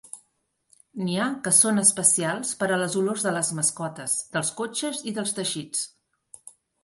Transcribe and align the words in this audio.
N'hi 1.01 1.17
ha 1.17 1.25
que 1.47 1.51
són 1.57 1.81
especials 1.81 2.53
per 2.63 2.69
a 2.71 2.79
les 2.83 2.97
olors 3.03 3.27
de 3.27 3.33
les 3.37 3.51
mascotes, 3.59 4.17
dels 4.37 4.51
cotxes 4.61 5.03
i 5.13 5.17
dels 5.19 5.35
teixits. 5.41 5.85